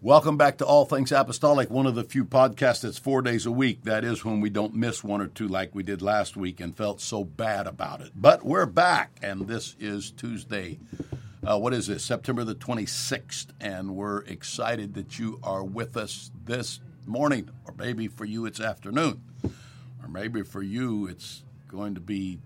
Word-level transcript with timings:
Welcome 0.00 0.36
back 0.36 0.58
to 0.58 0.64
All 0.64 0.84
Things 0.84 1.10
Apostolic, 1.10 1.70
one 1.70 1.84
of 1.84 1.96
the 1.96 2.04
few 2.04 2.24
podcasts 2.24 2.82
that's 2.82 2.98
four 2.98 3.20
days 3.20 3.46
a 3.46 3.50
week. 3.50 3.82
That 3.82 4.04
is 4.04 4.24
when 4.24 4.40
we 4.40 4.48
don't 4.48 4.76
miss 4.76 5.02
one 5.02 5.20
or 5.20 5.26
two 5.26 5.48
like 5.48 5.74
we 5.74 5.82
did 5.82 6.02
last 6.02 6.36
week 6.36 6.60
and 6.60 6.76
felt 6.76 7.00
so 7.00 7.24
bad 7.24 7.66
about 7.66 8.02
it. 8.02 8.12
But 8.14 8.44
we're 8.44 8.64
back, 8.64 9.18
and 9.22 9.48
this 9.48 9.74
is 9.80 10.12
Tuesday. 10.12 10.78
Uh, 11.44 11.58
what 11.58 11.74
is 11.74 11.88
this? 11.88 12.04
September 12.04 12.44
the 12.44 12.54
26th, 12.54 13.48
and 13.60 13.96
we're 13.96 14.20
excited 14.20 14.94
that 14.94 15.18
you 15.18 15.40
are 15.42 15.64
with 15.64 15.96
us 15.96 16.30
this 16.44 16.78
morning, 17.04 17.50
or 17.66 17.74
maybe 17.76 18.06
for 18.06 18.24
you 18.24 18.46
it's 18.46 18.60
afternoon, 18.60 19.20
or 19.42 20.08
maybe 20.08 20.42
for 20.42 20.62
you 20.62 21.08
it's 21.08 21.42
going 21.66 21.96
to 21.96 22.00
be 22.00 22.38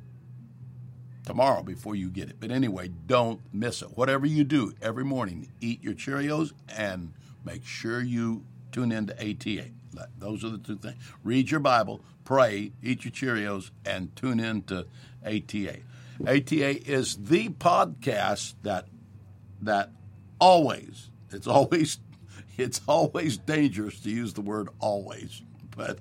tomorrow 1.26 1.62
before 1.62 1.96
you 1.96 2.08
get 2.08 2.30
it. 2.30 2.36
But 2.40 2.50
anyway, 2.50 2.88
don't 3.06 3.42
miss 3.52 3.82
it. 3.82 3.94
Whatever 3.94 4.24
you 4.24 4.42
do 4.42 4.72
every 4.80 5.04
morning, 5.04 5.48
eat 5.60 5.84
your 5.84 5.92
Cheerios 5.92 6.52
and 6.74 7.12
make 7.44 7.64
sure 7.64 8.00
you 8.00 8.44
tune 8.70 8.92
in 8.92 9.06
to 9.06 9.14
ATA. 9.14 9.70
Those 10.18 10.44
are 10.44 10.48
the 10.48 10.58
two 10.58 10.78
things. 10.78 10.96
Read 11.22 11.50
your 11.50 11.60
Bible, 11.60 12.02
pray, 12.24 12.72
eat 12.82 13.04
your 13.04 13.12
Cheerios, 13.12 13.70
and 13.84 14.14
tune 14.16 14.40
in 14.40 14.62
to 14.64 14.86
ATA. 15.24 15.80
ATA 16.26 16.90
is 16.90 17.16
the 17.16 17.50
podcast 17.50 18.54
that 18.62 18.86
that 19.60 19.90
always 20.40 21.10
it's 21.32 21.46
always 21.46 21.98
it's 22.56 22.80
always 22.86 23.38
dangerous 23.38 24.00
to 24.00 24.10
use 24.10 24.34
the 24.34 24.40
word 24.40 24.68
always, 24.78 25.42
but 25.76 25.98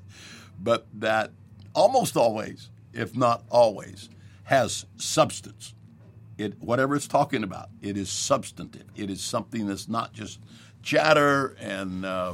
but 0.59 0.87
that 0.93 1.31
almost 1.73 2.17
always, 2.17 2.69
if 2.93 3.15
not 3.15 3.43
always, 3.49 4.09
has 4.43 4.85
substance. 4.97 5.73
It 6.41 6.61
whatever 6.61 6.95
it's 6.95 7.07
talking 7.07 7.43
about, 7.43 7.69
it 7.81 7.97
is 7.97 8.09
substantive. 8.09 8.85
It 8.95 9.09
is 9.09 9.21
something 9.21 9.67
that's 9.67 9.87
not 9.87 10.13
just 10.13 10.39
chatter 10.83 11.55
and 11.59 12.05
uh, 12.05 12.33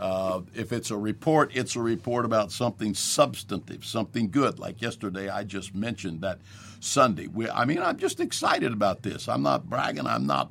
uh, 0.00 0.40
if 0.54 0.72
it's 0.72 0.90
a 0.90 0.96
report, 0.96 1.50
it's 1.54 1.76
a 1.76 1.80
report 1.80 2.24
about 2.24 2.50
something 2.50 2.94
substantive, 2.94 3.84
something 3.84 4.30
good. 4.30 4.58
Like 4.58 4.80
yesterday, 4.80 5.28
I 5.28 5.44
just 5.44 5.74
mentioned 5.74 6.22
that 6.22 6.38
Sunday. 6.80 7.26
We, 7.26 7.50
I 7.50 7.66
mean, 7.66 7.80
I'm 7.80 7.98
just 7.98 8.18
excited 8.18 8.72
about 8.72 9.02
this. 9.02 9.28
I'm 9.28 9.42
not 9.42 9.68
bragging. 9.68 10.06
I'm 10.06 10.26
not. 10.26 10.50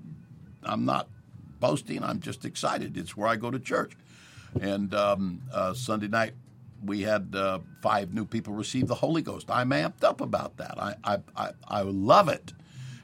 I'm 0.61 0.85
not 0.85 1.07
boasting. 1.59 2.03
I'm 2.03 2.19
just 2.19 2.45
excited. 2.45 2.95
It's 2.95 3.17
where 3.17 3.27
I 3.27 3.37
go 3.37 3.49
to 3.49 3.59
church. 3.59 3.93
And 4.61 4.93
um, 4.93 5.41
uh, 5.51 5.73
Sunday 5.73 6.09
night, 6.09 6.33
we 6.83 7.01
had 7.01 7.33
uh, 7.35 7.59
five 7.81 8.13
new 8.13 8.25
people 8.25 8.53
receive 8.53 8.87
the 8.87 8.95
Holy 8.95 9.23
Ghost. 9.23 9.49
I'm 9.49 9.71
amped 9.71 10.03
up 10.03 10.21
about 10.21 10.57
that. 10.57 10.77
I 10.77 10.95
I, 11.03 11.17
I, 11.35 11.51
I 11.67 11.81
love 11.81 12.29
it. 12.29 12.53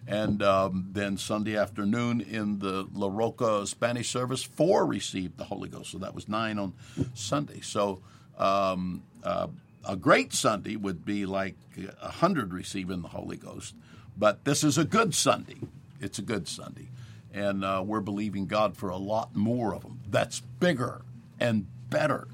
And 0.08 0.44
um, 0.44 0.90
then 0.92 1.18
Sunday 1.18 1.58
afternoon 1.58 2.22
in 2.22 2.60
the 2.60 2.88
La 2.94 3.10
Roca 3.12 3.66
Spanish 3.66 4.10
service, 4.10 4.44
four 4.44 4.86
received 4.86 5.38
the 5.38 5.46
Holy 5.46 5.68
Ghost. 5.68 5.92
So 5.92 5.98
that 5.98 6.14
was 6.14 6.30
nine 6.30 6.60
on 6.60 6.74
Sunday. 7.16 7.62
So 7.62 8.02
um, 8.38 9.02
uh, 9.24 9.48
a 9.88 9.96
great 9.96 10.34
Sunday 10.34 10.76
would 10.76 11.06
be 11.06 11.26
like 11.26 11.56
a 12.02 12.12
hundred 12.12 12.54
receiving 12.54 13.02
the 13.02 13.08
Holy 13.08 13.38
Ghost. 13.38 13.74
But 14.18 14.46
this 14.46 14.64
is 14.64 14.78
a 14.78 14.86
good 14.86 15.16
Sunday. 15.16 15.58
It's 16.00 16.20
a 16.20 16.24
good 16.24 16.48
Sunday. 16.48 16.90
And 17.34 17.66
uh, 17.66 17.84
we're 17.86 18.00
believing 18.00 18.46
God 18.46 18.78
for 18.78 18.90
a 18.90 18.98
lot 18.98 19.36
more 19.36 19.74
of 19.74 19.82
them. 19.82 20.00
That's 20.10 20.40
bigger 20.40 21.02
and 21.40 21.68
better, 21.90 22.28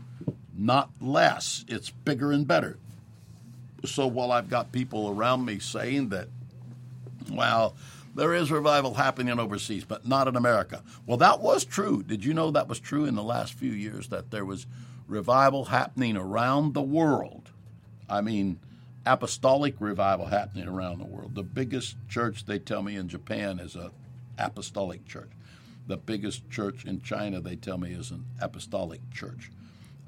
not 0.56 0.92
less. 1.00 1.66
It's 1.68 1.90
bigger 1.90 2.32
and 2.32 2.48
better. 2.48 2.78
So 3.86 4.06
while 4.06 4.32
I've 4.32 4.50
got 4.50 4.72
people 4.72 5.10
around 5.10 5.46
me 5.46 5.58
saying 5.58 6.10
that 6.10 6.28
well, 7.36 7.76
there 8.16 8.34
is 8.34 8.52
revival 8.52 8.94
happening 8.94 9.40
overseas, 9.40 9.86
but 9.86 10.08
not 10.08 10.28
in 10.28 10.36
America. 10.36 10.84
Well, 11.06 11.18
that 11.18 11.40
was 11.40 11.64
true. 11.64 12.04
Did 12.04 12.26
you 12.26 12.34
know 12.34 12.52
that 12.52 12.68
was 12.68 12.80
true 12.80 13.06
in 13.06 13.16
the 13.16 13.24
last 13.24 13.54
few 13.54 13.72
years 13.72 14.10
that 14.10 14.32
there 14.32 14.46
was 14.46 14.66
revival 15.08 15.66
happening 15.66 16.18
around 16.18 16.74
the 16.74 16.82
world? 16.82 17.50
I 18.10 18.22
mean, 18.22 18.60
apostolic 19.06 19.76
revival 19.80 20.26
happening 20.26 20.68
around 20.68 21.00
the 21.00 21.06
world. 21.06 21.36
The 21.36 21.44
biggest 21.44 21.96
church 22.10 22.46
they 22.46 22.60
tell 22.60 22.82
me 22.82 22.96
in 22.98 23.08
Japan 23.08 23.60
is 23.60 23.76
a 23.76 23.92
apostolic 24.38 25.06
church. 25.06 25.30
The 25.88 25.98
biggest 25.98 26.50
church 26.50 26.86
in 26.86 27.02
China 27.02 27.40
they 27.40 27.56
tell 27.56 27.78
me 27.78 27.94
is 27.94 28.12
an 28.12 28.26
apostolic 28.42 29.02
church. 29.12 29.52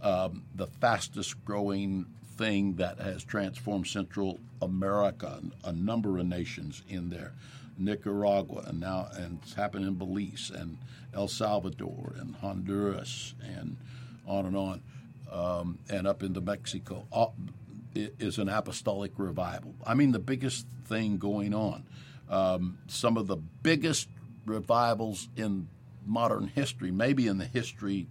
Um, 0.02 0.44
the 0.56 0.68
fastest 0.68 1.44
growing 1.46 2.06
thing 2.38 2.76
that 2.76 3.00
has 3.00 3.24
transformed 3.24 3.88
Central 3.88 4.40
America, 4.62 5.42
a 5.64 5.72
number 5.72 6.18
of 6.18 6.26
nations 6.26 6.84
in 6.90 7.10
there. 7.10 7.34
Nicaragua, 7.78 8.64
and 8.68 8.80
now 8.80 9.08
and 9.16 9.40
it's 9.42 9.54
happened 9.54 9.86
in 9.86 9.96
Belize 9.96 10.52
and 10.54 10.78
El 11.14 11.28
Salvador 11.28 12.14
and 12.20 12.36
Honduras 12.36 13.34
and 13.42 13.78
on 14.28 14.46
and 14.46 14.56
on, 14.56 14.82
um, 15.32 15.80
and 15.90 16.08
up 16.08 16.22
into 16.22 16.40
Mexico. 16.40 17.06
All, 17.12 17.36
is 17.96 18.38
an 18.38 18.50
apostolic 18.50 19.12
revival. 19.18 19.76
I 19.86 19.94
mean, 19.94 20.12
the 20.12 20.20
biggest 20.20 20.66
thing 20.86 21.18
going 21.18 21.54
on. 21.54 21.84
Um, 22.30 22.78
some 22.88 23.18
of 23.18 23.28
the 23.28 23.38
biggest 23.38 24.08
revivals 24.46 25.30
in 25.36 25.68
modern 26.06 26.48
history, 26.48 26.92
maybe 26.92 27.28
in 27.28 27.38
the 27.38 27.46
history 27.46 28.08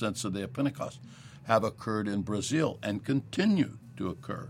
the 0.00 0.30
day 0.32 0.42
of 0.42 0.52
Pentecost, 0.52 1.00
have 1.44 1.64
occurred 1.64 2.08
in 2.08 2.22
Brazil 2.22 2.78
and 2.82 3.04
continue 3.04 3.78
to 3.96 4.08
occur 4.08 4.48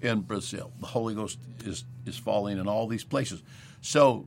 in 0.00 0.20
Brazil. 0.20 0.72
The 0.80 0.86
Holy 0.86 1.14
Ghost 1.14 1.38
is, 1.64 1.84
is 2.04 2.18
falling 2.18 2.58
in 2.58 2.66
all 2.66 2.86
these 2.86 3.04
places. 3.04 3.42
So 3.80 4.26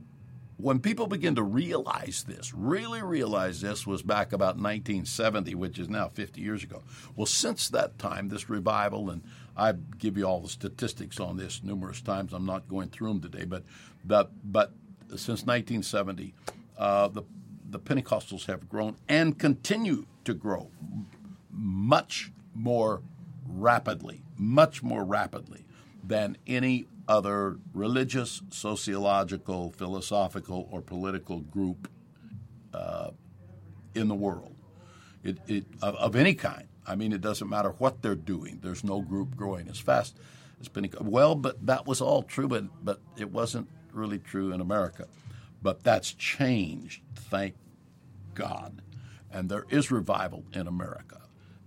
when 0.56 0.80
people 0.80 1.06
begin 1.06 1.34
to 1.34 1.42
realize 1.42 2.24
this, 2.26 2.54
really 2.54 3.02
realize 3.02 3.60
this 3.60 3.86
was 3.86 4.02
back 4.02 4.32
about 4.32 4.56
1970, 4.56 5.54
which 5.54 5.78
is 5.78 5.88
now 5.88 6.08
50 6.08 6.40
years 6.40 6.62
ago. 6.62 6.82
Well, 7.14 7.26
since 7.26 7.68
that 7.70 7.98
time, 7.98 8.28
this 8.28 8.48
revival, 8.48 9.10
and 9.10 9.22
I 9.56 9.72
give 9.98 10.16
you 10.16 10.24
all 10.24 10.40
the 10.40 10.48
statistics 10.48 11.20
on 11.20 11.36
this 11.36 11.62
numerous 11.62 12.00
times. 12.00 12.32
I'm 12.32 12.46
not 12.46 12.68
going 12.68 12.88
through 12.88 13.08
them 13.08 13.20
today, 13.20 13.44
but 13.44 13.64
but, 14.04 14.30
but 14.44 14.72
since 15.08 15.44
1970, 15.44 16.32
uh, 16.78 17.08
the 17.08 17.22
the 17.68 17.78
Pentecostals 17.78 18.46
have 18.46 18.68
grown 18.68 18.96
and 19.08 19.38
continue 19.38 20.06
to 20.24 20.34
grow 20.34 20.70
much 21.56 22.30
more 22.54 23.02
rapidly, 23.48 24.22
much 24.36 24.82
more 24.82 25.04
rapidly 25.04 25.64
than 26.02 26.36
any 26.46 26.86
other 27.08 27.58
religious, 27.72 28.42
sociological, 28.50 29.70
philosophical, 29.70 30.68
or 30.70 30.80
political 30.82 31.40
group 31.40 31.88
uh, 32.74 33.10
in 33.94 34.08
the 34.08 34.14
world 34.14 34.54
it, 35.26 35.38
it, 35.46 35.64
of, 35.82 35.94
of, 35.96 36.16
any 36.16 36.34
kind. 36.34 36.68
I 36.86 36.94
mean, 36.94 37.12
it 37.12 37.20
doesn't 37.20 37.48
matter 37.48 37.70
what 37.78 38.02
they're 38.02 38.14
doing. 38.14 38.60
There's 38.62 38.84
no 38.84 39.00
group 39.00 39.36
growing 39.36 39.68
as 39.68 39.78
fast 39.78 40.16
as 40.60 40.68
Pentecostal. 40.68 41.10
Well, 41.10 41.34
but 41.34 41.64
that 41.66 41.86
was 41.86 42.00
all 42.00 42.22
true, 42.22 42.48
but, 42.48 42.64
but 42.84 43.00
it 43.16 43.30
wasn't 43.30 43.68
really 43.92 44.18
true 44.18 44.52
in 44.52 44.60
America. 44.60 45.06
But 45.62 45.82
that's 45.82 46.12
changed, 46.12 47.02
thank 47.14 47.54
God. 48.34 48.82
And 49.32 49.48
there 49.48 49.64
is 49.70 49.90
revival 49.90 50.44
in 50.52 50.66
America 50.66 51.22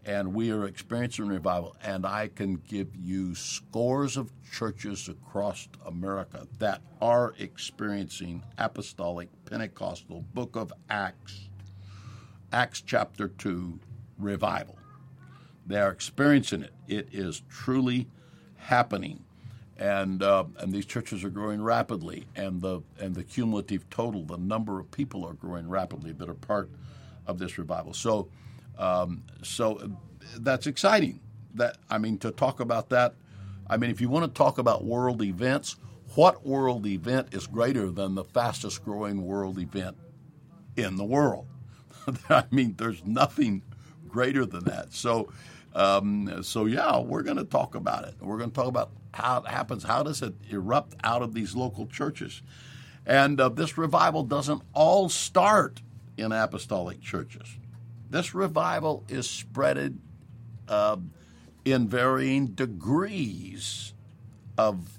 and 0.05 0.33
we 0.33 0.51
are 0.51 0.65
experiencing 0.65 1.27
revival. 1.27 1.75
And 1.83 2.05
I 2.05 2.27
can 2.27 2.55
give 2.67 2.95
you 2.95 3.35
scores 3.35 4.17
of 4.17 4.31
churches 4.51 5.09
across 5.09 5.67
America 5.85 6.47
that 6.59 6.81
are 7.01 7.33
experiencing 7.37 8.43
apostolic, 8.57 9.29
Pentecostal, 9.45 10.23
book 10.33 10.55
of 10.55 10.71
Acts, 10.89 11.49
Acts 12.51 12.81
chapter 12.81 13.27
2 13.27 13.79
revival. 14.17 14.77
They 15.67 15.79
are 15.79 15.91
experiencing 15.91 16.63
it. 16.63 16.73
It 16.87 17.09
is 17.11 17.43
truly 17.49 18.07
happening. 18.57 19.23
And, 19.77 20.21
uh, 20.23 20.45
and 20.57 20.73
these 20.73 20.85
churches 20.85 21.23
are 21.23 21.29
growing 21.29 21.61
rapidly, 21.61 22.25
and 22.35 22.61
the, 22.61 22.81
and 22.99 23.15
the 23.15 23.23
cumulative 23.23 23.89
total, 23.89 24.25
the 24.25 24.37
number 24.37 24.77
of 24.77 24.91
people 24.91 25.25
are 25.25 25.33
growing 25.33 25.69
rapidly 25.69 26.11
that 26.13 26.27
are 26.27 26.33
part 26.33 26.69
of 27.25 27.39
this 27.39 27.57
revival. 27.57 27.93
So, 27.93 28.27
um, 28.79 29.23
so 29.43 29.91
that's 30.37 30.65
exciting. 30.65 31.19
That 31.55 31.77
I 31.89 31.97
mean, 31.97 32.17
to 32.19 32.31
talk 32.31 32.59
about 32.59 32.89
that. 32.89 33.15
I 33.69 33.77
mean, 33.77 33.91
if 33.91 34.01
you 34.01 34.09
want 34.09 34.25
to 34.25 34.35
talk 34.35 34.57
about 34.57 34.83
world 34.83 35.21
events, 35.21 35.75
what 36.15 36.45
world 36.45 36.87
event 36.87 37.33
is 37.33 37.45
greater 37.45 37.91
than 37.91 38.15
the 38.15 38.23
fastest 38.23 38.83
growing 38.83 39.23
world 39.25 39.59
event 39.59 39.95
in 40.75 40.95
the 40.95 41.05
world? 41.05 41.45
I 42.29 42.45
mean, 42.49 42.75
there's 42.77 43.05
nothing 43.05 43.61
greater 44.07 44.45
than 44.45 44.63
that. 44.65 44.93
So, 44.93 45.31
um, 45.75 46.41
so 46.41 46.65
yeah, 46.65 46.99
we're 46.99 47.21
going 47.21 47.37
to 47.37 47.43
talk 47.43 47.75
about 47.75 48.05
it. 48.05 48.15
We're 48.19 48.37
going 48.37 48.49
to 48.49 48.55
talk 48.55 48.67
about 48.67 48.91
how 49.13 49.41
it 49.41 49.47
happens. 49.47 49.83
How 49.83 50.01
does 50.01 50.21
it 50.21 50.33
erupt 50.49 50.95
out 51.03 51.21
of 51.21 51.33
these 51.33 51.55
local 51.55 51.85
churches? 51.85 52.41
And 53.05 53.39
uh, 53.39 53.49
this 53.49 53.77
revival 53.77 54.23
doesn't 54.23 54.61
all 54.73 55.09
start 55.09 55.81
in 56.17 56.31
apostolic 56.31 57.01
churches. 57.01 57.57
This 58.09 58.33
revival 58.33 59.03
is 59.07 59.27
spreaded 59.27 59.97
uh, 60.67 60.97
in 61.65 61.87
varying 61.87 62.47
degrees 62.47 63.93
of, 64.57 64.97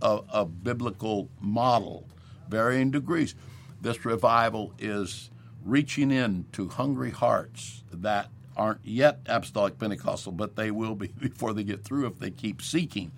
of, 0.00 0.24
of 0.30 0.64
biblical 0.64 1.28
model, 1.40 2.08
varying 2.48 2.90
degrees. 2.90 3.34
This 3.80 4.04
revival 4.04 4.72
is 4.78 5.30
reaching 5.64 6.10
in 6.10 6.46
to 6.52 6.68
hungry 6.68 7.10
hearts 7.10 7.84
that 7.92 8.28
aren't 8.56 8.80
yet 8.82 9.20
apostolic 9.26 9.78
Pentecostal, 9.78 10.32
but 10.32 10.56
they 10.56 10.70
will 10.70 10.94
be 10.94 11.08
before 11.18 11.52
they 11.52 11.64
get 11.64 11.84
through 11.84 12.06
if 12.06 12.18
they 12.18 12.30
keep 12.30 12.62
seeking, 12.62 13.12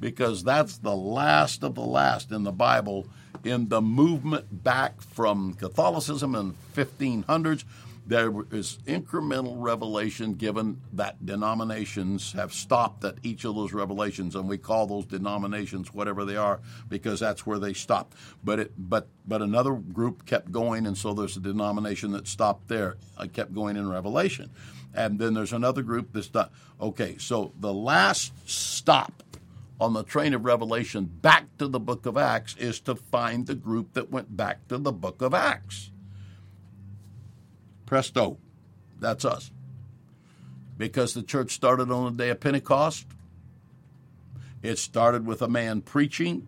because 0.00 0.44
that's 0.44 0.78
the 0.78 0.96
last 0.96 1.64
of 1.64 1.74
the 1.74 1.82
last 1.82 2.30
in 2.30 2.44
the 2.44 2.52
Bible 2.52 3.06
in 3.44 3.68
the 3.68 3.80
movement 3.80 4.64
back 4.64 5.00
from 5.00 5.54
Catholicism 5.54 6.34
in 6.34 6.54
1500s 6.74 7.64
there 8.06 8.32
is 8.52 8.78
incremental 8.86 9.56
revelation 9.58 10.34
given 10.34 10.80
that 10.92 11.26
denominations 11.26 12.32
have 12.32 12.52
stopped 12.52 13.04
at 13.04 13.16
each 13.24 13.44
of 13.44 13.56
those 13.56 13.72
revelations, 13.72 14.36
and 14.36 14.48
we 14.48 14.58
call 14.58 14.86
those 14.86 15.06
denominations 15.06 15.92
whatever 15.92 16.24
they 16.24 16.36
are 16.36 16.60
because 16.88 17.18
that's 17.18 17.44
where 17.44 17.58
they 17.58 17.72
stopped. 17.72 18.16
But 18.44 18.60
it, 18.60 18.72
but 18.78 19.08
but 19.26 19.42
another 19.42 19.74
group 19.74 20.24
kept 20.24 20.52
going, 20.52 20.86
and 20.86 20.96
so 20.96 21.14
there's 21.14 21.36
a 21.36 21.40
denomination 21.40 22.12
that 22.12 22.28
stopped 22.28 22.68
there. 22.68 22.96
I 23.18 23.26
kept 23.26 23.52
going 23.52 23.76
in 23.76 23.90
Revelation, 23.90 24.50
and 24.94 25.18
then 25.18 25.34
there's 25.34 25.52
another 25.52 25.82
group 25.82 26.10
that's 26.12 26.32
not. 26.32 26.52
Okay, 26.80 27.16
so 27.18 27.52
the 27.58 27.72
last 27.72 28.32
stop 28.48 29.24
on 29.80 29.92
the 29.94 30.04
train 30.04 30.32
of 30.32 30.44
Revelation 30.44 31.04
back 31.04 31.44
to 31.58 31.66
the 31.66 31.80
book 31.80 32.06
of 32.06 32.16
Acts 32.16 32.56
is 32.56 32.80
to 32.80 32.94
find 32.94 33.46
the 33.46 33.54
group 33.54 33.94
that 33.94 34.10
went 34.10 34.36
back 34.36 34.68
to 34.68 34.78
the 34.78 34.92
book 34.92 35.20
of 35.22 35.34
Acts. 35.34 35.90
Presto, 37.86 38.38
that's 39.00 39.24
us. 39.24 39.50
Because 40.76 41.14
the 41.14 41.22
church 41.22 41.52
started 41.52 41.90
on 41.90 42.16
the 42.16 42.24
day 42.24 42.30
of 42.30 42.40
Pentecost, 42.40 43.06
it 44.62 44.78
started 44.78 45.26
with 45.26 45.40
a 45.40 45.48
man 45.48 45.80
preaching 45.80 46.46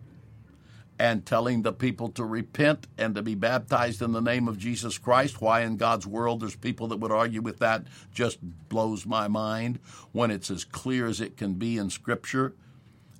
and 0.99 1.25
telling 1.25 1.61
the 1.61 1.71
people 1.71 2.09
to 2.09 2.25
repent 2.25 2.85
and 2.97 3.15
to 3.15 3.21
be 3.21 3.33
baptized 3.33 4.01
in 4.01 4.11
the 4.11 4.21
name 4.21 4.49
of 4.49 4.59
Jesus 4.59 4.97
Christ. 4.97 5.41
Why 5.41 5.61
in 5.61 5.77
God's 5.77 6.05
world 6.05 6.41
there's 6.41 6.57
people 6.57 6.87
that 6.89 6.97
would 6.97 7.11
argue 7.11 7.41
with 7.41 7.59
that 7.59 7.85
just 8.13 8.39
blows 8.67 9.05
my 9.05 9.29
mind 9.29 9.79
when 10.11 10.29
it's 10.29 10.51
as 10.51 10.65
clear 10.65 11.07
as 11.07 11.21
it 11.21 11.37
can 11.37 11.53
be 11.53 11.77
in 11.77 11.89
Scripture. 11.89 12.53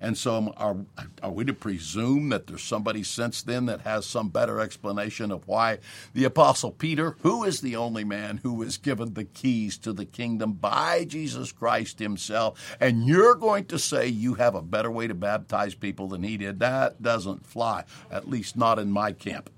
And 0.01 0.18
so, 0.18 0.54
are, 0.56 0.78
are 1.22 1.31
we 1.31 1.44
to 1.46 1.54
presume 1.54 2.30
that 2.30 2.48
there's 2.48 2.63
somebody 2.63 3.04
since 3.04 3.42
then 3.42 3.66
that 3.66 3.81
has 3.81 4.06
some 4.06 4.30
better 4.30 4.60
explanation 4.60 5.30
of 5.31 5.48
why 5.48 5.80
the 6.13 6.24
Apostle 6.24 6.72
Peter, 6.72 7.18
who 7.22 7.44
is 7.44 7.60
the 7.60 7.75
only 7.75 8.06
man 8.06 8.40
who 8.42 8.54
was 8.54 8.78
given 8.78 9.13
the 9.13 9.25
keys 9.25 9.78
to 9.80 9.92
the 9.92 10.06
kingdom 10.06 10.54
by 10.54 11.04
Jesus 11.04 11.51
Christ 11.51 12.00
himself, 12.00 12.78
and 12.80 13.06
you're 13.06 13.36
going 13.36 13.66
to 13.66 13.78
say 13.78 14.07
you 14.07 14.36
have 14.36 14.56
a 14.56 14.62
better 14.62 14.90
way 14.90 15.07
to 15.07 15.13
baptize 15.13 15.75
people 15.75 16.07
than 16.07 16.24
he 16.24 16.38
did? 16.38 16.60
That 16.60 17.01
doesn't 17.01 17.46
fly, 17.46 17.84
at 18.10 18.30
least 18.30 18.56
not 18.56 18.80
in 18.80 18.92
my 18.92 19.12
camp. 19.12 19.50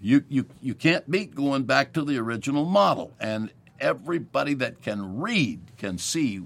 You, 0.00 0.24
you, 0.28 0.46
you 0.60 0.74
can't 0.74 1.10
beat 1.10 1.34
going 1.34 1.64
back 1.64 1.92
to 1.94 2.02
the 2.02 2.18
original 2.18 2.64
model. 2.64 3.12
And 3.18 3.50
everybody 3.80 4.54
that 4.54 4.82
can 4.82 5.20
read 5.20 5.60
can 5.78 5.98
see 5.98 6.42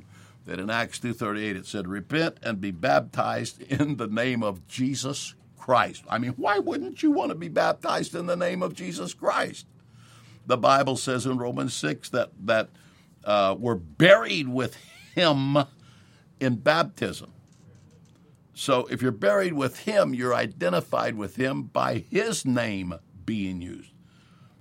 that 0.48 0.58
in 0.58 0.70
Acts 0.70 0.98
2:38 0.98 1.56
it 1.56 1.66
said 1.66 1.86
repent 1.86 2.38
and 2.42 2.58
be 2.58 2.70
baptized 2.70 3.60
in 3.62 3.98
the 3.98 4.06
name 4.06 4.42
of 4.42 4.66
Jesus 4.66 5.34
Christ. 5.58 6.04
I 6.08 6.16
mean, 6.16 6.32
why 6.32 6.58
wouldn't 6.58 7.02
you 7.02 7.10
want 7.10 7.28
to 7.28 7.34
be 7.34 7.48
baptized 7.48 8.14
in 8.14 8.24
the 8.24 8.36
name 8.36 8.62
of 8.62 8.74
Jesus 8.74 9.12
Christ? 9.12 9.66
The 10.46 10.56
Bible 10.56 10.96
says 10.96 11.26
in 11.26 11.36
Romans 11.36 11.74
6 11.74 12.08
that 12.10 12.30
that 12.46 12.70
uh, 13.24 13.56
we're 13.58 13.74
buried 13.74 14.48
with 14.48 14.76
him 15.14 15.58
in 16.40 16.56
baptism. 16.56 17.30
So 18.54 18.86
if 18.86 19.02
you're 19.02 19.12
buried 19.12 19.52
with 19.52 19.80
him, 19.80 20.14
you're 20.14 20.34
identified 20.34 21.16
with 21.16 21.36
him 21.36 21.64
by 21.64 22.04
his 22.10 22.46
name 22.46 22.94
being 23.26 23.60
used. 23.60 23.92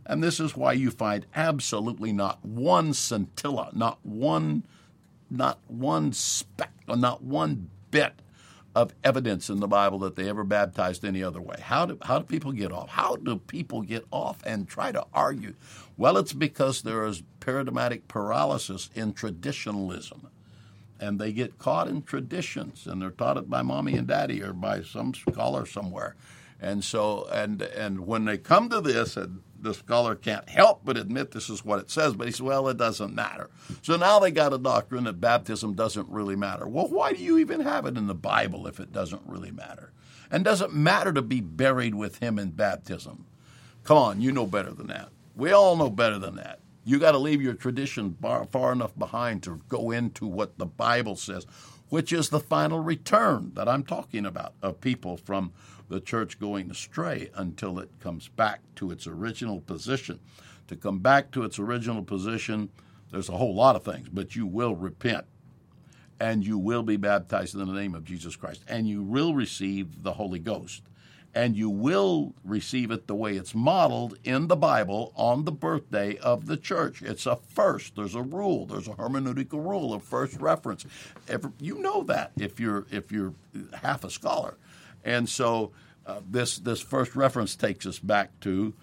And 0.05 0.21
this 0.21 0.41
is 0.41 0.57
why 0.57 0.73
you 0.73 0.91
find 0.91 1.25
absolutely 1.33 2.11
not 2.11 2.43
one 2.43 2.93
scintilla, 2.93 3.69
not 3.73 3.99
one 4.03 4.65
not 5.29 5.59
one 5.67 6.13
speck, 6.13 6.71
not 6.87 7.23
one 7.23 7.69
bit 7.91 8.21
of 8.75 8.93
evidence 9.03 9.49
in 9.49 9.59
the 9.59 9.67
Bible 9.67 9.97
that 9.99 10.15
they 10.15 10.29
ever 10.29 10.43
baptized 10.43 11.03
any 11.03 11.23
other 11.23 11.41
way. 11.41 11.55
How 11.59 11.87
do, 11.87 11.97
how 12.03 12.19
do 12.19 12.25
people 12.25 12.51
get 12.51 12.71
off? 12.71 12.89
How 12.89 13.15
do 13.15 13.37
people 13.37 13.81
get 13.81 14.05
off 14.11 14.37
and 14.45 14.67
try 14.67 14.91
to 14.91 15.05
argue? 15.13 15.55
Well, 15.97 16.15
it's 16.17 16.33
because 16.33 16.83
there 16.83 17.03
is 17.05 17.23
paradigmatic 17.39 18.07
paralysis 18.07 18.91
in 18.93 19.13
traditionalism. 19.13 20.29
And 20.99 21.19
they 21.19 21.31
get 21.31 21.59
caught 21.59 21.87
in 21.87 22.01
traditions, 22.03 22.87
and 22.87 23.01
they're 23.01 23.11
taught 23.11 23.37
it 23.37 23.49
by 23.49 23.61
mommy 23.61 23.95
and 23.95 24.07
daddy 24.07 24.41
or 24.41 24.53
by 24.53 24.81
some 24.81 25.13
scholar 25.13 25.65
somewhere. 25.65 26.15
And 26.59 26.83
so, 26.83 27.27
and 27.31 27.61
and 27.61 28.07
when 28.07 28.25
they 28.25 28.39
come 28.39 28.69
to 28.69 28.81
this, 28.81 29.15
and 29.15 29.43
the 29.59 29.73
scholar 29.73 30.15
can't 30.15 30.47
help 30.49 30.81
but 30.83 30.97
admit 30.97 31.31
this 31.31 31.49
is 31.49 31.65
what 31.65 31.79
it 31.79 31.89
says, 31.89 32.13
but 32.13 32.27
he 32.27 32.31
says, 32.31 32.41
well, 32.41 32.67
it 32.67 32.77
doesn't 32.77 33.15
matter. 33.15 33.49
So 33.81 33.97
now 33.97 34.19
they 34.19 34.31
got 34.31 34.53
a 34.53 34.57
doctrine 34.57 35.05
that 35.05 35.21
baptism 35.21 35.73
doesn't 35.73 36.09
really 36.09 36.35
matter. 36.35 36.67
Well, 36.67 36.87
why 36.87 37.13
do 37.13 37.23
you 37.23 37.37
even 37.37 37.61
have 37.61 37.85
it 37.85 37.97
in 37.97 38.07
the 38.07 38.15
Bible 38.15 38.67
if 38.67 38.79
it 38.79 38.91
doesn't 38.91 39.23
really 39.25 39.51
matter? 39.51 39.91
And 40.29 40.43
does 40.43 40.61
it 40.61 40.73
matter 40.73 41.13
to 41.13 41.21
be 41.21 41.41
buried 41.41 41.95
with 41.95 42.19
him 42.19 42.37
in 42.37 42.51
baptism? 42.51 43.25
Come 43.83 43.97
on, 43.97 44.21
you 44.21 44.31
know 44.31 44.45
better 44.45 44.71
than 44.71 44.87
that. 44.87 45.09
We 45.35 45.51
all 45.51 45.75
know 45.75 45.89
better 45.89 46.19
than 46.19 46.35
that. 46.35 46.59
You 46.83 46.99
got 46.99 47.11
to 47.11 47.17
leave 47.17 47.41
your 47.41 47.53
tradition 47.53 48.17
far 48.51 48.71
enough 48.71 48.97
behind 48.97 49.43
to 49.43 49.61
go 49.67 49.91
into 49.91 50.25
what 50.25 50.57
the 50.57 50.65
Bible 50.65 51.15
says, 51.15 51.45
which 51.89 52.11
is 52.11 52.29
the 52.29 52.39
final 52.39 52.79
return 52.79 53.51
that 53.55 53.67
I'm 53.67 53.83
talking 53.83 54.25
about 54.25 54.53
of 54.61 54.81
people 54.81 55.17
from 55.17 55.53
the 55.89 56.01
church 56.01 56.39
going 56.39 56.69
astray 56.69 57.29
until 57.35 57.79
it 57.79 57.89
comes 57.99 58.27
back 58.27 58.61
to 58.75 58.91
its 58.91 59.07
original 59.07 59.61
position. 59.61 60.19
To 60.67 60.75
come 60.75 60.99
back 60.99 61.31
to 61.31 61.43
its 61.43 61.59
original 61.59 62.03
position, 62.03 62.69
there's 63.11 63.29
a 63.29 63.37
whole 63.37 63.55
lot 63.55 63.75
of 63.75 63.83
things, 63.83 64.09
but 64.09 64.35
you 64.35 64.45
will 64.45 64.75
repent 64.75 65.25
and 66.19 66.45
you 66.45 66.57
will 66.57 66.83
be 66.83 66.97
baptized 66.97 67.55
in 67.55 67.65
the 67.65 67.73
name 67.73 67.95
of 67.95 68.03
Jesus 68.03 68.35
Christ 68.35 68.63
and 68.67 68.87
you 68.87 69.03
will 69.03 69.33
receive 69.33 70.03
the 70.03 70.13
Holy 70.13 70.39
Ghost. 70.39 70.83
And 71.37 71.55
you 71.55 71.69
will 71.69 72.33
receive 72.43 72.89
it 72.89 73.05
the 73.05 73.13
way 73.13 73.37
it's 73.37 73.53
modeled 73.53 74.17
in 74.23 74.47
the 74.47 74.55
Bible 74.55 75.13
on 75.15 75.45
the 75.45 75.51
birthday 75.51 76.17
of 76.17 76.47
the 76.47 76.57
church. 76.57 77.03
It's 77.03 77.27
a 77.27 77.35
first. 77.35 77.95
There's 77.95 78.15
a 78.15 78.23
rule. 78.23 78.65
There's 78.65 78.87
a 78.87 78.93
hermeneutical 78.95 79.63
rule 79.63 79.93
of 79.93 80.01
first 80.01 80.41
reference. 80.41 80.83
Every, 81.27 81.51
you 81.59 81.77
know 81.77 82.01
that 82.05 82.31
if 82.37 82.59
you're 82.59 82.87
if 82.89 83.11
you're 83.11 83.35
half 83.83 84.03
a 84.03 84.09
scholar. 84.09 84.55
And 85.05 85.29
so 85.29 85.73
uh, 86.07 86.21
this 86.27 86.57
this 86.57 86.81
first 86.81 87.15
reference 87.15 87.55
takes 87.55 87.85
us 87.85 87.99
back 87.99 88.39
to 88.39 88.73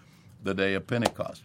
the 0.44 0.54
day 0.54 0.74
of 0.74 0.86
Pentecost. 0.86 1.42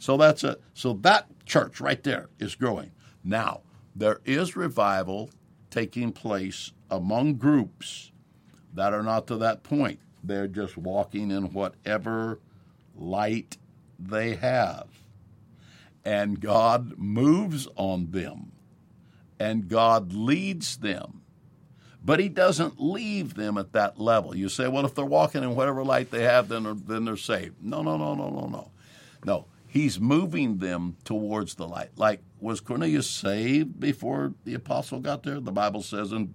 So 0.00 0.16
that's 0.16 0.42
a 0.42 0.58
so 0.74 0.94
that 1.02 1.28
church 1.46 1.80
right 1.80 2.02
there 2.02 2.28
is 2.40 2.56
growing. 2.56 2.90
Now, 3.22 3.60
there 3.94 4.20
is 4.24 4.56
revival 4.56 5.30
taking 5.70 6.10
place 6.10 6.72
among 6.90 7.34
groups 7.34 8.10
that 8.74 8.92
are 8.92 9.04
not 9.04 9.28
to 9.28 9.36
that 9.36 9.62
point. 9.62 10.00
They're 10.22 10.48
just 10.48 10.76
walking 10.76 11.30
in 11.30 11.52
whatever 11.52 12.40
light 12.96 13.56
they 13.98 14.36
have. 14.36 14.86
And 16.04 16.40
God 16.40 16.98
moves 16.98 17.68
on 17.76 18.10
them. 18.10 18.52
And 19.38 19.68
God 19.68 20.12
leads 20.12 20.78
them 20.78 21.20
but 22.02 22.18
he 22.18 22.28
doesn't 22.28 22.80
leave 22.80 23.34
them 23.34 23.58
at 23.58 23.72
that 23.72 24.00
level. 24.00 24.34
You 24.34 24.48
say, 24.48 24.68
well, 24.68 24.86
if 24.86 24.94
they're 24.94 25.04
walking 25.04 25.42
in 25.42 25.54
whatever 25.54 25.84
light 25.84 26.10
they 26.10 26.22
have, 26.22 26.48
then 26.48 26.62
they're, 26.62 26.74
then 26.74 27.04
they're 27.04 27.16
saved. 27.16 27.56
No, 27.62 27.82
no, 27.82 27.96
no, 27.96 28.14
no, 28.14 28.30
no, 28.30 28.46
no. 28.46 28.70
No, 29.24 29.46
he's 29.68 30.00
moving 30.00 30.58
them 30.58 30.96
towards 31.04 31.54
the 31.54 31.68
light. 31.68 31.90
Like, 31.96 32.22
was 32.40 32.60
Cornelius 32.60 33.08
saved 33.08 33.78
before 33.78 34.32
the 34.44 34.54
apostle 34.54 35.00
got 35.00 35.24
there? 35.24 35.40
The 35.40 35.52
Bible 35.52 35.82
says 35.82 36.12
in 36.12 36.34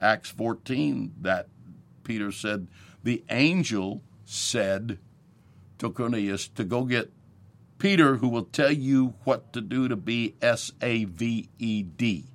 Acts 0.00 0.30
14 0.30 1.14
that 1.22 1.48
Peter 2.04 2.30
said, 2.30 2.68
the 3.02 3.24
angel 3.30 4.02
said 4.24 4.98
to 5.78 5.90
Cornelius 5.90 6.48
to 6.48 6.64
go 6.64 6.84
get 6.84 7.12
Peter, 7.78 8.16
who 8.16 8.28
will 8.28 8.44
tell 8.44 8.70
you 8.70 9.14
what 9.24 9.52
to 9.52 9.60
do 9.60 9.88
to 9.88 9.96
be 9.96 10.36
S 10.40 10.70
A 10.80 11.04
V 11.04 11.48
E 11.58 11.82
D. 11.82 12.26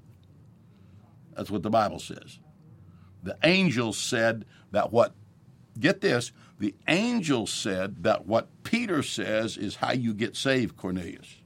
That's 1.36 1.50
what 1.50 1.64
the 1.64 1.70
Bible 1.70 2.00
says. 2.00 2.40
The 3.24 3.38
angel 3.44 3.94
said 3.94 4.46
that 4.72 4.92
what, 4.92 5.14
get 5.80 6.02
this, 6.02 6.32
the 6.60 6.76
angel 6.88 7.48
said 7.48 8.04
that 8.04 8.26
what 8.26 8.50
Peter 8.64 9.04
says 9.04 9.56
is 9.58 9.76
how 9.76 9.92
you 9.92 10.14
get 10.14 10.36
saved, 10.36 10.76
Cornelius. 10.76 11.38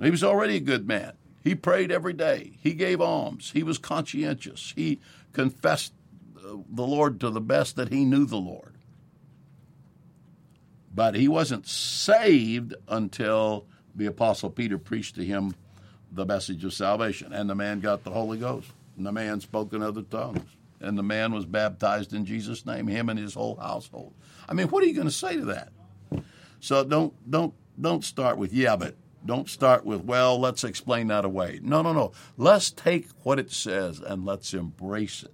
He 0.00 0.10
was 0.10 0.24
already 0.24 0.56
a 0.56 0.60
good 0.60 0.86
man. 0.86 1.12
He 1.42 1.54
prayed 1.54 1.90
every 1.90 2.12
day. 2.12 2.58
He 2.60 2.74
gave 2.74 3.00
alms. 3.00 3.52
He 3.52 3.62
was 3.62 3.78
conscientious. 3.78 4.72
He 4.76 5.00
confessed 5.32 5.92
the 6.42 6.86
Lord 6.86 7.20
to 7.20 7.30
the 7.30 7.40
best 7.40 7.76
that 7.76 7.92
he 7.92 8.04
knew 8.04 8.24
the 8.24 8.36
Lord. 8.36 8.74
But 10.94 11.14
he 11.14 11.28
wasn't 11.28 11.66
saved 11.66 12.74
until 12.88 13.66
the 13.94 14.06
Apostle 14.06 14.50
Peter 14.50 14.78
preached 14.78 15.14
to 15.14 15.24
him 15.24 15.54
the 16.10 16.26
message 16.26 16.64
of 16.64 16.74
salvation. 16.74 17.32
And 17.32 17.48
the 17.48 17.54
man 17.54 17.80
got 17.80 18.04
the 18.04 18.10
Holy 18.10 18.38
Ghost. 18.38 18.70
And 18.96 19.06
the 19.06 19.12
man 19.12 19.40
spoke 19.40 19.72
in 19.72 19.82
other 19.82 20.02
tongues 20.02 20.56
and 20.82 20.98
the 20.98 21.02
man 21.02 21.32
was 21.32 21.46
baptized 21.46 22.12
in 22.12 22.26
Jesus' 22.26 22.66
name, 22.66 22.88
him 22.88 23.08
and 23.08 23.18
his 23.18 23.34
whole 23.34 23.56
household. 23.56 24.14
I 24.48 24.54
mean, 24.54 24.68
what 24.68 24.82
are 24.82 24.86
you 24.86 24.94
going 24.94 25.06
to 25.06 25.12
say 25.12 25.36
to 25.36 25.44
that? 25.46 25.72
So 26.60 26.84
don't 26.84 27.14
don't 27.28 27.54
don't 27.80 28.04
start 28.04 28.36
with 28.36 28.52
yeah, 28.52 28.76
but 28.76 28.96
don't 29.24 29.48
start 29.48 29.84
with 29.84 30.02
well, 30.04 30.38
let's 30.38 30.64
explain 30.64 31.06
that 31.08 31.24
away. 31.24 31.60
No, 31.62 31.82
no, 31.82 31.92
no. 31.92 32.12
Let's 32.36 32.70
take 32.70 33.08
what 33.22 33.38
it 33.38 33.50
says 33.50 34.00
and 34.00 34.24
let's 34.24 34.52
embrace 34.52 35.22
it. 35.22 35.32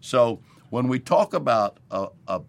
So 0.00 0.40
when 0.70 0.88
we 0.88 0.98
talk 0.98 1.34
about 1.34 1.78
a, 1.90 2.08
a, 2.26 2.40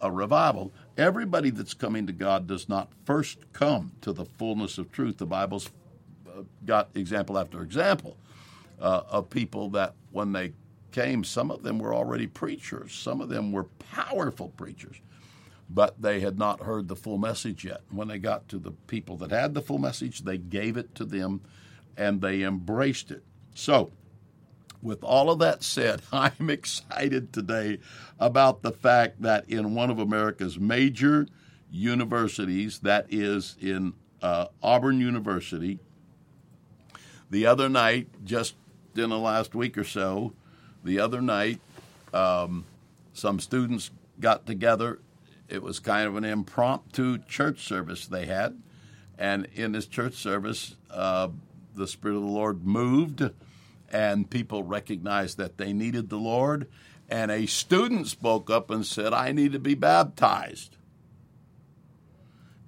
a 0.00 0.10
revival, 0.10 0.72
everybody 0.96 1.50
that's 1.50 1.74
coming 1.74 2.06
to 2.06 2.12
God 2.12 2.46
does 2.46 2.68
not 2.68 2.90
first 3.04 3.52
come 3.52 3.92
to 4.00 4.12
the 4.12 4.24
fullness 4.24 4.78
of 4.78 4.90
truth. 4.92 5.18
The 5.18 5.26
Bible's 5.26 5.70
got 6.64 6.90
example 6.94 7.38
after 7.38 7.62
example 7.62 8.16
uh, 8.80 9.02
of 9.08 9.30
people 9.30 9.70
that 9.70 9.94
when 10.12 10.32
they 10.32 10.52
came, 10.92 11.24
some 11.24 11.50
of 11.50 11.62
them 11.62 11.78
were 11.78 11.94
already 11.94 12.26
preachers, 12.26 12.92
some 12.92 13.20
of 13.20 13.28
them 13.28 13.52
were 13.52 13.64
powerful 13.64 14.48
preachers, 14.56 14.96
but 15.68 16.00
they 16.00 16.20
had 16.20 16.38
not 16.38 16.60
heard 16.62 16.88
the 16.88 16.96
full 16.96 17.18
message 17.18 17.64
yet. 17.64 17.82
When 17.90 18.08
they 18.08 18.18
got 18.18 18.48
to 18.48 18.58
the 18.58 18.72
people 18.72 19.16
that 19.18 19.30
had 19.30 19.54
the 19.54 19.62
full 19.62 19.78
message, 19.78 20.20
they 20.22 20.38
gave 20.38 20.76
it 20.76 20.94
to 20.96 21.04
them 21.04 21.42
and 21.96 22.20
they 22.20 22.42
embraced 22.42 23.10
it. 23.10 23.22
So, 23.54 23.92
with 24.82 25.02
all 25.02 25.30
of 25.30 25.38
that 25.40 25.62
said, 25.62 26.02
I'm 26.12 26.50
excited 26.50 27.32
today 27.32 27.78
about 28.18 28.62
the 28.62 28.72
fact 28.72 29.22
that 29.22 29.48
in 29.48 29.74
one 29.74 29.90
of 29.90 29.98
America's 29.98 30.58
major 30.58 31.26
universities, 31.70 32.80
that 32.80 33.06
is 33.10 33.56
in 33.60 33.94
uh, 34.22 34.46
Auburn 34.62 35.00
University, 35.00 35.78
the 37.30 37.46
other 37.46 37.68
night, 37.68 38.08
just 38.24 38.54
in 38.96 39.10
the 39.10 39.18
last 39.18 39.54
week 39.54 39.78
or 39.78 39.84
so, 39.84 40.32
the 40.82 40.98
other 40.98 41.20
night, 41.20 41.60
um, 42.12 42.64
some 43.12 43.38
students 43.38 43.90
got 44.18 44.46
together. 44.46 44.98
It 45.48 45.62
was 45.62 45.78
kind 45.78 46.06
of 46.06 46.16
an 46.16 46.24
impromptu 46.24 47.18
church 47.18 47.66
service 47.66 48.06
they 48.06 48.26
had. 48.26 48.60
And 49.18 49.46
in 49.54 49.72
this 49.72 49.86
church 49.86 50.14
service, 50.14 50.76
uh, 50.90 51.28
the 51.74 51.86
Spirit 51.86 52.16
of 52.16 52.22
the 52.22 52.28
Lord 52.28 52.66
moved 52.66 53.30
and 53.90 54.30
people 54.30 54.62
recognized 54.62 55.38
that 55.38 55.58
they 55.58 55.72
needed 55.72 56.08
the 56.08 56.16
Lord. 56.16 56.68
And 57.08 57.30
a 57.30 57.46
student 57.46 58.06
spoke 58.06 58.50
up 58.50 58.70
and 58.70 58.86
said, 58.86 59.12
I 59.12 59.32
need 59.32 59.52
to 59.52 59.58
be 59.58 59.74
baptized. 59.74 60.76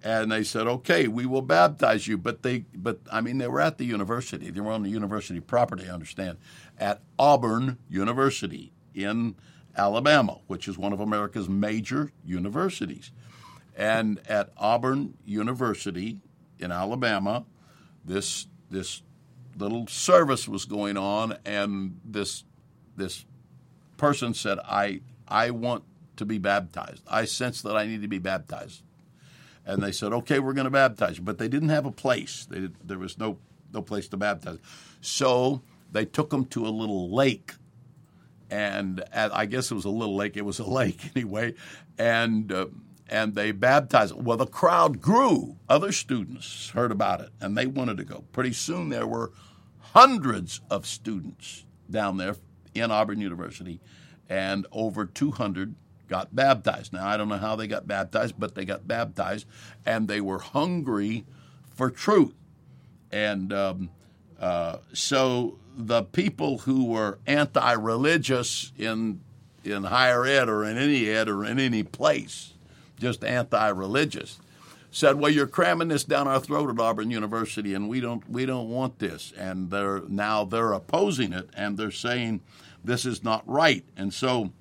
And 0.04 0.32
they 0.32 0.42
said, 0.42 0.66
"Okay, 0.66 1.06
we 1.06 1.26
will 1.26 1.42
baptize 1.42 2.08
you." 2.08 2.18
But 2.18 2.42
they, 2.42 2.64
but 2.74 2.98
I 3.10 3.20
mean, 3.20 3.38
they 3.38 3.46
were 3.46 3.60
at 3.60 3.78
the 3.78 3.84
university. 3.84 4.50
They 4.50 4.60
were 4.60 4.72
on 4.72 4.82
the 4.82 4.90
university 4.90 5.38
property. 5.38 5.88
I 5.88 5.92
understand, 5.92 6.38
at 6.76 7.02
Auburn 7.18 7.78
University 7.88 8.72
in 8.94 9.36
Alabama, 9.76 10.40
which 10.48 10.66
is 10.66 10.76
one 10.76 10.92
of 10.92 11.00
America's 11.00 11.48
major 11.48 12.10
universities. 12.24 13.12
And 13.76 14.20
at 14.28 14.50
Auburn 14.58 15.14
University 15.24 16.20
in 16.58 16.72
Alabama, 16.72 17.44
this 18.04 18.48
this 18.70 19.02
little 19.58 19.86
service 19.86 20.48
was 20.48 20.64
going 20.64 20.96
on, 20.96 21.36
and 21.44 22.00
this 22.04 22.44
this 22.96 23.24
person 23.96 24.34
said, 24.34 24.58
"I 24.64 25.00
I 25.28 25.50
want 25.50 25.84
to 26.16 26.24
be 26.24 26.38
baptized. 26.38 27.02
I 27.08 27.24
sense 27.24 27.62
that 27.62 27.76
I 27.76 27.86
need 27.86 28.02
to 28.02 28.08
be 28.08 28.18
baptized." 28.18 28.82
And 29.64 29.82
they 29.82 29.92
said, 29.92 30.12
"Okay, 30.12 30.38
we're 30.38 30.52
going 30.54 30.64
to 30.64 30.70
baptize 30.70 31.18
you," 31.18 31.24
but 31.24 31.38
they 31.38 31.48
didn't 31.48 31.70
have 31.70 31.86
a 31.86 31.92
place. 31.92 32.46
They, 32.48 32.68
there 32.84 32.98
was 32.98 33.18
no 33.18 33.38
no 33.72 33.82
place 33.82 34.08
to 34.08 34.16
baptize. 34.16 34.58
So 35.00 35.62
they 35.90 36.04
took 36.04 36.30
them 36.30 36.44
to 36.46 36.66
a 36.66 36.68
little 36.68 37.14
lake, 37.14 37.54
and 38.50 39.04
at, 39.12 39.34
I 39.34 39.46
guess 39.46 39.70
it 39.70 39.74
was 39.74 39.84
a 39.84 39.90
little 39.90 40.16
lake. 40.16 40.36
It 40.36 40.44
was 40.44 40.58
a 40.58 40.64
lake 40.80 41.10
anyway, 41.16 41.54
and. 41.98 42.52
Uh, 42.52 42.66
and 43.12 43.34
they 43.34 43.52
baptized. 43.52 44.14
Well, 44.16 44.38
the 44.38 44.46
crowd 44.46 45.02
grew. 45.02 45.56
Other 45.68 45.92
students 45.92 46.70
heard 46.70 46.90
about 46.90 47.20
it 47.20 47.28
and 47.40 47.56
they 47.56 47.66
wanted 47.66 47.98
to 47.98 48.04
go. 48.04 48.24
Pretty 48.32 48.54
soon 48.54 48.88
there 48.88 49.06
were 49.06 49.32
hundreds 49.92 50.62
of 50.70 50.86
students 50.86 51.66
down 51.90 52.16
there 52.16 52.36
in 52.74 52.90
Auburn 52.90 53.20
University, 53.20 53.80
and 54.30 54.66
over 54.72 55.04
200 55.04 55.74
got 56.08 56.34
baptized. 56.34 56.94
Now, 56.94 57.06
I 57.06 57.18
don't 57.18 57.28
know 57.28 57.36
how 57.36 57.54
they 57.54 57.66
got 57.66 57.86
baptized, 57.86 58.36
but 58.38 58.54
they 58.54 58.64
got 58.64 58.88
baptized, 58.88 59.46
and 59.84 60.08
they 60.08 60.22
were 60.22 60.38
hungry 60.38 61.26
for 61.74 61.90
truth. 61.90 62.32
And 63.10 63.52
um, 63.52 63.90
uh, 64.40 64.78
so 64.94 65.58
the 65.76 66.02
people 66.02 66.58
who 66.58 66.86
were 66.86 67.18
anti 67.26 67.72
religious 67.72 68.72
in, 68.78 69.20
in 69.64 69.84
higher 69.84 70.24
ed 70.24 70.48
or 70.48 70.64
in 70.64 70.78
any 70.78 71.10
ed 71.10 71.28
or 71.28 71.44
in 71.44 71.58
any 71.58 71.82
place, 71.82 72.54
just 72.98 73.24
anti 73.24 73.68
religious, 73.68 74.38
said, 74.90 75.16
"Well, 75.16 75.30
you're 75.30 75.46
cramming 75.46 75.88
this 75.88 76.04
down 76.04 76.28
our 76.28 76.40
throat 76.40 76.70
at 76.70 76.80
Auburn 76.80 77.10
University, 77.10 77.74
and 77.74 77.88
we 77.88 78.00
don't 78.00 78.28
we 78.28 78.46
don't 78.46 78.68
want 78.68 78.98
this." 78.98 79.32
And 79.36 79.70
they're 79.70 80.02
now 80.08 80.44
they're 80.44 80.72
opposing 80.72 81.32
it, 81.32 81.48
and 81.54 81.76
they're 81.76 81.90
saying 81.90 82.40
this 82.84 83.04
is 83.04 83.22
not 83.22 83.42
right. 83.48 83.84
And 83.96 84.12
so, 84.12 84.52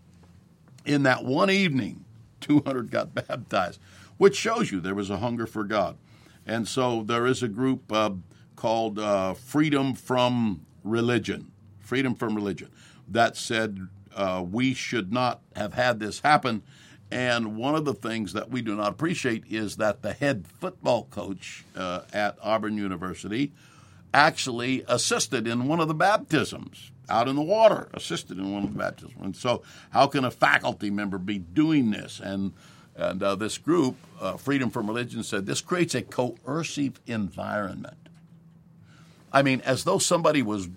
in 0.86 1.04
that 1.04 1.24
one 1.24 1.50
evening, 1.50 2.06
200 2.42 2.92
got 2.92 3.14
baptized, 3.14 3.80
which 4.18 4.36
shows 4.36 4.72
you 4.72 4.80
there 4.80 4.96
was 4.96 5.10
a 5.10 5.18
hunger 5.18 5.46
for 5.46 5.64
God. 5.64 5.98
And 6.46 6.68
so 6.68 7.04
there 7.04 7.28
is 7.28 7.44
a 7.44 7.48
group 7.48 7.92
uh, 7.92 8.12
called 8.56 9.00
uh, 9.00 9.34
Freedom 9.36 9.94
from 9.94 10.66
Religion, 10.84 11.52
Freedom 11.80 12.16
from 12.16 12.36
Religion, 12.36 12.70
that 13.08 13.38
said 13.38 13.88
uh, 14.16 14.44
we 14.50 14.74
should 14.74 15.14
not 15.14 15.42
have 15.56 15.74
had 15.74 16.00
this 16.00 16.20
happen 16.22 16.64
and 17.12 17.58
one 17.58 17.75
of 17.75 17.84
the 17.84 17.94
things 17.94 18.34
that 18.34 18.50
we 18.50 18.62
do 18.62 18.75
not 18.75 18.89
appreciate 18.89 19.44
is 19.50 19.77
that 19.77 20.01
the 20.01 20.13
head 20.13 20.46
football 20.60 21.08
coach 21.12 21.65
uh, 21.75 22.01
at 22.13 22.38
Auburn 22.41 22.77
University 22.77 23.51
actually 24.13 24.84
assisted 24.88 25.48
in 25.48 25.68
one 25.68 25.80
of 25.80 25.88
the 25.88 25.94
baptisms 25.94 26.91
out 27.10 27.27
in 27.27 27.36
the 27.36 27.41
water, 27.41 27.89
assisted 27.94 28.38
in 28.38 28.53
one 28.53 28.63
of 28.63 28.72
the 28.72 28.80
baptisms. 28.80 29.18
And 29.22 29.36
so, 29.36 29.62
how 29.91 30.08
can 30.08 30.24
a 30.24 30.32
faculty 30.32 30.89
member 30.89 31.18
be 31.18 31.38
doing 31.38 31.91
this? 31.91 32.20
And 32.24 32.53
and 32.96 33.24
uh, 33.24 33.36
this 33.36 33.58
group, 33.58 33.96
uh, 34.20 34.38
Freedom 34.38 34.70
from 34.70 34.88
Religion, 34.88 35.24
said 35.24 35.46
this 35.46 35.62
creates 35.62 35.96
a 35.96 36.01
coercive 36.01 37.00
environment. 37.08 37.98
I 39.34 39.41
mean, 39.41 39.62
as 39.62 39.86
though 39.86 39.98
somebody 39.98 40.41
was 40.41 40.70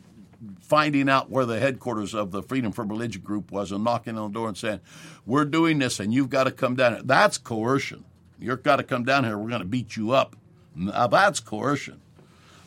finding 0.66 1.08
out 1.08 1.30
where 1.30 1.44
the 1.44 1.60
headquarters 1.60 2.14
of 2.14 2.30
the 2.30 2.42
Freedom 2.42 2.72
from 2.72 2.88
Religion 2.88 3.22
group 3.22 3.52
was 3.52 3.70
and 3.70 3.84
knocking 3.84 4.18
on 4.18 4.32
the 4.32 4.38
door 4.38 4.48
and 4.48 4.56
saying, 4.56 4.80
We're 5.26 5.44
doing 5.44 5.78
this 5.78 6.00
and 6.00 6.12
you've 6.12 6.30
got 6.30 6.44
to 6.44 6.50
come 6.50 6.74
down 6.74 6.94
here. 6.94 7.02
That's 7.02 7.38
coercion. 7.38 8.04
You've 8.38 8.62
got 8.62 8.76
to 8.76 8.82
come 8.82 9.04
down 9.04 9.24
here. 9.24 9.38
We're 9.38 9.48
going 9.48 9.60
to 9.60 9.66
beat 9.66 9.96
you 9.96 10.12
up. 10.12 10.36
Now, 10.74 11.06
that's 11.06 11.40
coercion. 11.40 12.00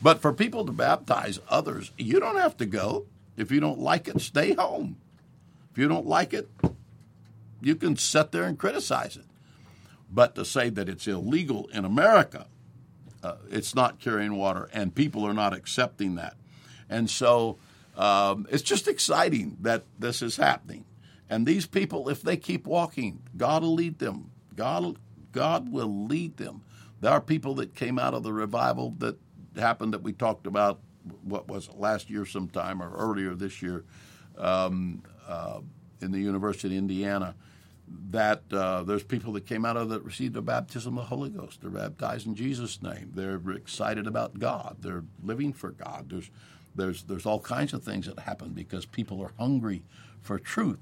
But 0.01 0.21
for 0.21 0.31
people 0.31 0.65
to 0.65 0.71
baptize 0.71 1.39
others, 1.49 1.91
you 1.97 2.19
don't 2.19 2.37
have 2.37 2.55
to 2.57 2.65
go. 2.65 3.05
If 3.35 3.51
you 3.51 3.59
don't 3.59 3.79
like 3.79 4.07
it, 4.07 4.21
stay 4.21 4.53
home. 4.53 4.97
If 5.71 5.77
you 5.77 5.87
don't 5.87 6.07
like 6.07 6.33
it, 6.33 6.49
you 7.61 7.75
can 7.75 7.97
sit 7.97 8.31
there 8.31 8.43
and 8.43 8.57
criticize 8.57 9.17
it. 9.17 9.25
But 10.11 10.35
to 10.35 10.45
say 10.45 10.69
that 10.69 10.87
it's 10.87 11.07
illegal 11.07 11.67
in 11.73 11.83
America, 11.83 12.47
uh, 13.23 13.35
it's 13.49 13.75
not 13.75 13.99
carrying 13.99 14.35
water, 14.35 14.69
and 14.71 14.95
people 14.95 15.25
are 15.25 15.33
not 15.33 15.53
accepting 15.53 16.15
that. 16.15 16.35
And 16.89 17.09
so 17.09 17.57
um, 17.97 18.47
it's 18.49 18.63
just 18.63 18.87
exciting 18.87 19.57
that 19.61 19.83
this 19.97 20.21
is 20.21 20.37
happening. 20.37 20.85
And 21.29 21.45
these 21.45 21.65
people, 21.65 22.07
if 22.09 22.21
they 22.21 22.37
keep 22.37 22.65
walking, 22.65 23.23
God 23.35 23.63
will 23.63 23.73
lead 23.73 23.99
them. 23.99 24.31
God, 24.55 24.97
God 25.31 25.71
will 25.71 26.05
lead 26.05 26.37
them. 26.37 26.61
There 27.01 27.11
are 27.11 27.21
people 27.21 27.55
that 27.55 27.75
came 27.75 27.99
out 27.99 28.13
of 28.13 28.23
the 28.23 28.31
revival 28.31 28.93
that 28.99 29.17
happened 29.57 29.93
that 29.93 30.03
we 30.03 30.13
talked 30.13 30.47
about. 30.47 30.79
What 31.23 31.47
was 31.47 31.67
it, 31.67 31.77
last 31.77 32.09
year, 32.09 32.25
sometime 32.25 32.81
or 32.81 32.93
earlier 32.95 33.33
this 33.33 33.61
year, 33.61 33.83
um, 34.37 35.03
uh, 35.27 35.61
in 36.01 36.11
the 36.11 36.19
University 36.19 36.75
of 36.75 36.77
Indiana. 36.77 37.35
That 38.09 38.43
uh, 38.51 38.83
there's 38.83 39.03
people 39.03 39.31
that 39.33 39.45
came 39.45 39.63
out 39.63 39.77
of 39.77 39.89
that 39.89 40.03
received 40.03 40.33
the 40.33 40.41
baptism 40.41 40.97
of 40.97 41.05
the 41.05 41.07
Holy 41.07 41.29
Ghost. 41.29 41.61
They're 41.61 41.69
baptized 41.69 42.27
in 42.27 42.35
Jesus' 42.35 42.81
name. 42.81 43.11
They're 43.15 43.39
excited 43.51 44.07
about 44.07 44.39
God. 44.39 44.77
They're 44.81 45.05
living 45.23 45.53
for 45.53 45.71
God. 45.71 46.09
There's 46.09 46.29
there's 46.77 47.03
there's 47.03 47.25
all 47.25 47.39
kinds 47.39 47.73
of 47.73 47.83
things 47.83 48.05
that 48.05 48.19
happen 48.19 48.49
because 48.49 48.85
people 48.85 49.21
are 49.21 49.31
hungry 49.37 49.83
for 50.21 50.39
truth. 50.39 50.79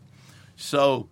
So 0.55 1.09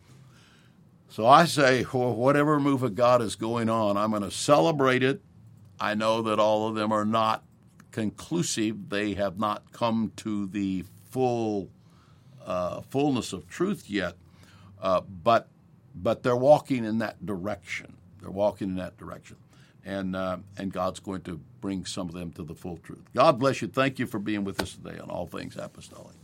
so 1.10 1.26
I 1.26 1.46
say 1.46 1.84
whatever 1.84 2.60
move 2.60 2.84
of 2.84 2.96
God 2.96 3.22
is 3.22 3.36
going 3.36 3.70
on, 3.70 3.98
I'm 3.98 4.12
going 4.12 4.24
to 4.24 4.32
celebrate 4.32 5.04
it. 5.04 5.22
I 5.80 5.96
know 5.96 6.22
that 6.24 6.40
all 6.40 6.68
of 6.68 6.76
them 6.76 6.92
are 6.92 7.06
not 7.06 7.44
conclusive. 7.92 8.90
They 8.90 9.14
have 9.14 9.38
not 9.38 9.72
come 9.72 10.12
to 10.18 10.48
the 10.48 10.86
full 11.10 11.70
uh, 12.46 12.82
fullness 12.82 13.32
of 13.34 13.48
truth 13.48 13.90
yet, 13.90 14.16
uh, 14.82 15.02
but 15.02 15.48
but 15.96 16.24
they're 16.24 16.36
walking 16.36 16.84
in 16.84 16.98
that 17.00 17.26
direction. 17.26 17.98
They're 18.22 18.32
walking 18.32 18.70
in 18.70 18.76
that 18.76 18.98
direction 18.98 19.38
and 19.86 20.16
uh, 20.16 20.38
and 20.58 20.72
God's 20.72 21.00
going 21.00 21.22
to 21.22 21.40
bring 21.62 21.86
some 21.86 22.08
of 22.10 22.16
them 22.16 22.32
to 22.34 22.44
the 22.44 22.56
full 22.56 22.78
truth. 22.78 23.04
God 23.16 23.40
bless 23.40 23.62
you. 23.62 23.68
Thank 23.68 24.00
you 24.00 24.06
for 24.06 24.20
being 24.20 24.44
with 24.44 24.62
us 24.62 24.74
today 24.74 25.00
on 25.00 25.10
All 25.10 25.28
Things 25.28 25.56
Apostolic. 25.58 26.16